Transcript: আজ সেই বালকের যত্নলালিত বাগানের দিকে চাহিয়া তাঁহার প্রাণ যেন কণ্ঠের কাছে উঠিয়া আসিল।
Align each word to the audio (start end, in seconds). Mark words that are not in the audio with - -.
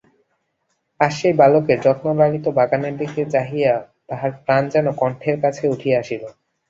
আজ 0.99 1.11
সেই 1.19 1.33
বালকের 1.33 1.77
যত্নলালিত 1.81 2.45
বাগানের 2.57 2.93
দিকে 2.97 3.21
চাহিয়া 3.33 3.73
তাঁহার 4.07 4.31
প্রাণ 4.39 4.63
যেন 4.69 4.87
কণ্ঠের 4.99 5.37
কাছে 5.43 5.63
উঠিয়া 5.67 5.97
আসিল। 6.01 6.23